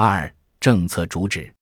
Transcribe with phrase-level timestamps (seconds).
[0.00, 1.52] 二、政策主旨。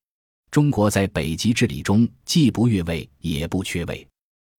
[0.50, 4.06] 中国在北极治理中既不越位也不缺位。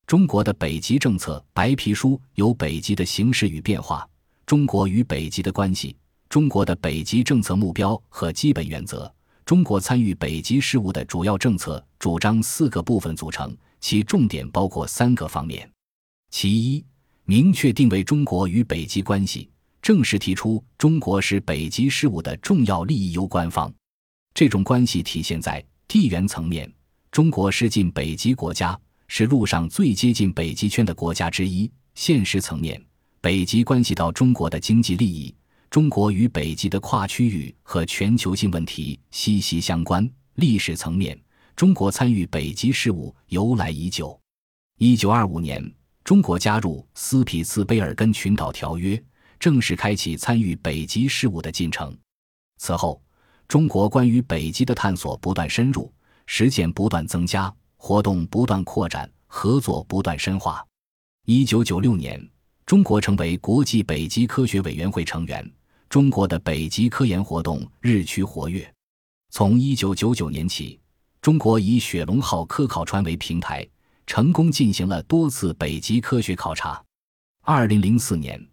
[0.08, 4.10] 中国的北极政策白皮书有北极的形势与变化、
[4.48, 5.96] 中国与北极的关系、
[6.28, 9.14] 中国的北极政策目标和基本原则、
[9.46, 15.72] 中国参与北极事务的主要政策主张四个部分组成，其重点包括三个方面：
[16.32, 16.84] 其一，
[17.26, 19.52] 明确定位中国与北极关系，
[19.88, 23.74] 正式提出中国是北极事务的重要利益攸关方。
[24.34, 26.70] 这种关系体现在地缘层面，
[27.10, 28.78] 中国是近北极国家。
[29.08, 31.72] 是陆上最接近北极圈的国家之一。
[31.96, 32.86] 现实层面，
[33.22, 35.34] 北极关系到中国的经济利益，
[35.70, 40.06] 中国与北极的跨区域和全球性问题息息相关。
[40.36, 41.18] 历史层面，
[41.56, 44.20] 中国参与北极事务由来已久。
[44.80, 45.74] 一九二五年，
[46.04, 49.02] 中国加入斯匹茨卑尔根群岛条约，
[49.40, 51.98] 正式开启参与北极事务的进程。
[52.58, 53.02] 此后，
[53.48, 55.92] 中国关于北极的探索不断深入，
[56.26, 57.54] 实践不断增加。
[57.80, 60.66] 活动不断扩展，合作不断深化。
[61.26, 62.20] 一九九六年，
[62.66, 65.52] 中国成为国际北极科学委员会成员。
[65.88, 68.68] 中国的北极科研活动日趋活跃。
[69.30, 70.80] 从一九九九年起，
[71.22, 73.66] 中国以雪龙号科考船为平台，
[74.08, 76.84] 成功进行了多次北极科学考察。
[77.44, 78.44] 二零零四年，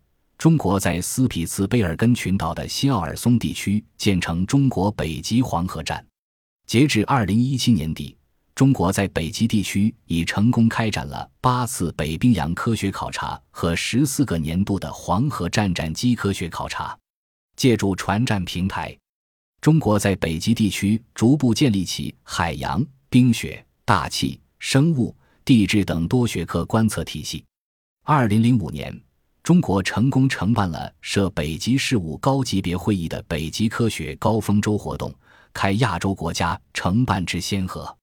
[0.44, 6.06] 中国在斯匹茨卑尔根群岛的西奥尔松地区建成中国北极黄河站。
[6.66, 8.14] 截至二零一七年底。
[8.54, 16.94] 中国在北极地区已成功开展了八次北冰洋科学考察和十四个年度的黄河站战机科学考察。
[17.56, 18.94] 借助船站平台，
[19.62, 27.42] 中国在北极地区逐步建立起海洋、冰雪、大气、生物、地质等多学科观测体系。
[28.02, 28.94] 二零零五年，
[29.44, 35.14] 中国成功承办了设北极事务高级别会议的北极科学高峰周活动，
[35.52, 37.94] 开亚洲国家承办之先河。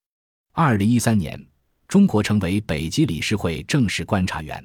[0.52, 1.44] 二零一三年，
[1.88, 4.64] 中国成为北极理事会正式观察员。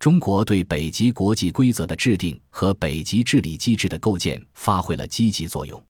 [0.00, 5.80] 中国对北极国际规则的制定和北极治理机制的构建发挥了积极作用。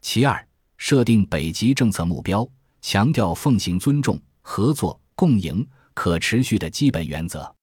[0.00, 0.48] 其二，
[0.78, 2.48] 设定北极政策目标，
[2.80, 7.54] 强调奉行尊重、合作、共赢、可持续的基本原则。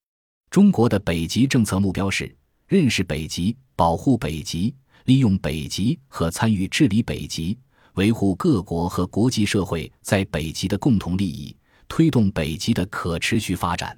[0.56, 2.34] 中国的北极政策目标是
[2.66, 4.74] 认识北极、保护北极、
[5.04, 7.58] 利用北极和参与治理北极。
[7.96, 11.54] 维护各国和国际社会在北极的共同利益，
[11.88, 13.94] 推动北极的可持续发展。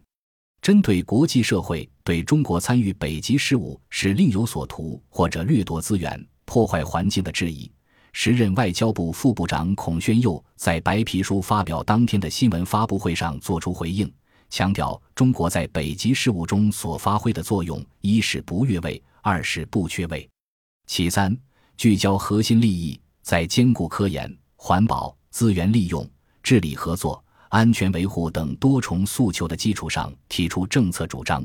[0.61, 7.71] 针对国际社会对中国参与北极事务是另有所图或者掠夺资源、破坏环境的质疑，
[8.13, 14.13] 时任外交部副部长孔宣佑在白皮书发表当天的新闻发布会上作出回应，
[14.51, 20.29] 强调中国在北极事务中所发挥的作用：一是不越位，二是不缺位。
[20.87, 21.37] 其三，
[21.77, 23.01] 聚焦核心利益。
[23.21, 26.09] 在兼顾科研、环保、资源利用、
[26.43, 31.45] 治理合作、安全维护等多重诉求的基础上，提出政策主张。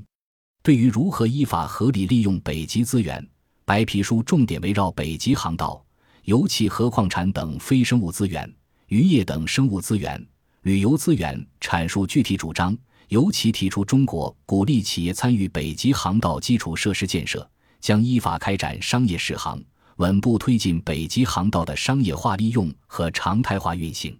[0.62, 3.28] 对于如何依法合理利用北极资源，
[3.66, 5.86] 白皮书重点围绕北极航道、
[6.24, 8.50] 油气、和矿产等非生物资源、
[8.88, 10.26] 渔业等生物资源、
[10.62, 12.78] 旅游资源阐述具体主张，
[13.10, 17.50] 尤其提出中国鼓励企业参与北极航道基础设施建设，
[17.80, 19.62] 将依法开展商业试航。
[19.98, 24.18] 稳步推进北极航道的商业化利用和常态化运行，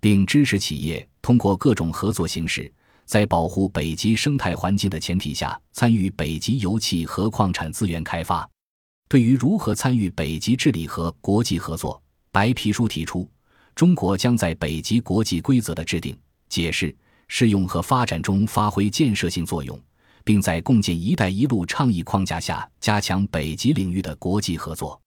[0.00, 2.72] 并支持企业通过各种合作形式，
[3.04, 8.48] 在保护北极生态环境的前提下，参与北极油气和矿产资源开发。
[9.06, 13.30] 对于如何参与北极治理和国际合作，白皮书提出，
[13.74, 16.18] 中国将在北极国际规则的制定、
[16.48, 16.96] 解释、
[17.34, 19.80] 适用和发展中发挥建设性作用，
[20.22, 25.01] 并在共建“一带一路”倡议框架下加强北极领域的国际合作。